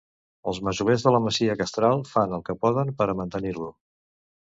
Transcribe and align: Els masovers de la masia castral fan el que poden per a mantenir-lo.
Els 0.51 0.61
masovers 0.67 1.05
de 1.09 1.13
la 1.17 1.19
masia 1.27 1.57
castral 1.61 2.03
fan 2.15 2.35
el 2.41 2.45
que 2.51 2.59
poden 2.67 2.93
per 3.03 3.11
a 3.11 3.19
mantenir-lo. 3.25 3.73